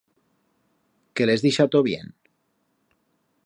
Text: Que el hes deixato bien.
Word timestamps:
Que 1.15 1.25
el 1.27 1.33
hes 1.33 1.45
deixato 1.47 1.85
bien. 1.91 2.11